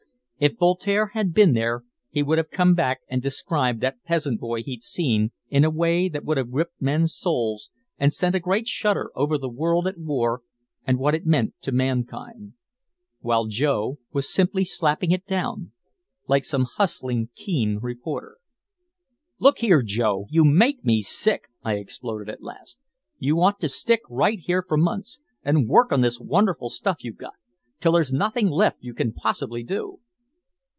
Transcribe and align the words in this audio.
If 0.41 0.53
Voltaire 0.57 1.11
had 1.13 1.35
been 1.35 1.53
there 1.53 1.83
he 2.09 2.23
would 2.23 2.39
have 2.39 2.49
come 2.49 2.73
back 2.73 3.01
and 3.07 3.21
described 3.21 3.79
that 3.81 4.03
peasant 4.03 4.39
boy 4.39 4.63
he'd 4.63 4.81
seen 4.81 5.33
in 5.49 5.63
a 5.63 5.69
way 5.69 6.09
that 6.09 6.25
would 6.25 6.37
have 6.37 6.49
gripped 6.49 6.81
men's 6.81 7.13
souls 7.13 7.69
and 7.99 8.11
sent 8.11 8.33
a 8.33 8.39
great 8.39 8.67
shudder 8.67 9.11
over 9.13 9.37
the 9.37 9.47
world 9.51 9.85
at 9.85 9.99
war 9.99 10.41
and 10.83 10.97
what 10.97 11.13
it 11.13 11.27
meant 11.27 11.53
to 11.61 11.71
mankind 11.71 12.53
while 13.19 13.45
Joe 13.45 13.99
was 14.11 14.33
simply 14.33 14.65
slapping 14.65 15.11
it 15.11 15.27
down 15.27 15.73
like 16.27 16.43
some 16.43 16.63
hustling, 16.63 17.29
keen 17.35 17.77
reporter. 17.77 18.37
"Look 19.37 19.59
here, 19.59 19.83
Joe; 19.83 20.25
you 20.31 20.43
make 20.43 20.83
me 20.83 21.03
sick!" 21.03 21.43
I 21.61 21.73
exploded 21.75 22.29
at 22.29 22.41
last. 22.41 22.79
"You 23.19 23.39
ought 23.43 23.59
to 23.59 23.69
stick 23.69 24.01
right 24.09 24.39
here 24.39 24.63
for 24.67 24.75
months 24.75 25.19
and 25.43 25.69
work 25.69 25.91
on 25.91 26.01
this 26.01 26.19
wonderful 26.19 26.69
stuff 26.71 27.03
you've 27.03 27.17
got 27.19 27.33
till 27.79 27.91
there's 27.91 28.11
nothing 28.11 28.47
left 28.49 28.77
you 28.81 28.95
can 28.95 29.13
possibly 29.13 29.61
do!" 29.61 29.99